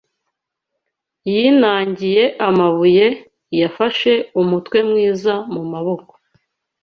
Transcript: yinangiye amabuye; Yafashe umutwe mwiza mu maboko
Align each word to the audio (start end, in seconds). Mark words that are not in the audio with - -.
yinangiye 1.33 2.23
amabuye; 2.47 3.07
Yafashe 3.59 4.13
umutwe 4.41 4.77
mwiza 4.89 5.33
mu 5.53 5.63
maboko 5.71 6.13